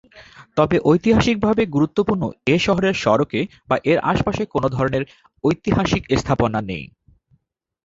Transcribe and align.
তবে 0.57 0.77
ঐতিহাসিকভাবে 0.85 1.63
গুরুত্বপূর্ণ 1.67 2.23
এ 2.47 2.65
শহরের 2.65 2.95
সড়কে 3.03 3.39
বা 3.69 3.77
এর 3.83 3.97
আশেপাশে 4.11 4.43
কোনো 4.53 4.67
ধরনের 4.69 5.03
ঐতিহাসিক 5.43 6.03
স্থাপনা 6.17 6.59
নেই। 6.69 6.85